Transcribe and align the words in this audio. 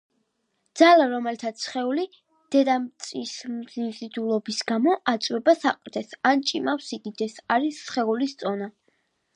ძალა 0.79 1.03
რომელთაც 1.09 1.65
სხეული 1.65 2.05
დედამჯწისმიზიდულობის 2.55 4.63
გამო 4.73 4.97
აწვება 5.15 5.57
საყრდენს 5.61 6.19
ან 6.33 6.43
ჭიმავს 6.53 6.89
სიდიდეს 6.95 7.39
არის 7.59 7.85
სხეულის 7.87 8.37
წონა. 8.43 8.73